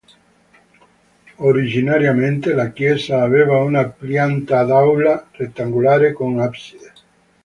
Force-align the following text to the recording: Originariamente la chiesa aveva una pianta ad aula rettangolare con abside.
Originariamente 1.43 2.55
la 2.55 2.71
chiesa 2.73 3.21
aveva 3.21 3.63
una 3.63 3.87
pianta 3.87 4.61
ad 4.61 4.71
aula 4.71 5.27
rettangolare 5.31 6.11
con 6.11 6.39
abside. 6.39 6.93